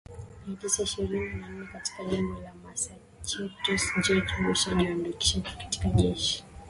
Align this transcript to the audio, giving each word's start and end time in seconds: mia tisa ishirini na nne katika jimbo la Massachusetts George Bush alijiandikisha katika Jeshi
mia 0.47 0.57
tisa 0.57 0.83
ishirini 0.83 1.35
na 1.41 1.49
nne 1.49 1.67
katika 1.73 2.03
jimbo 2.05 2.41
la 2.41 2.53
Massachusetts 2.53 4.07
George 4.07 4.33
Bush 4.45 4.67
alijiandikisha 4.67 5.41
katika 5.41 5.89
Jeshi 5.89 6.43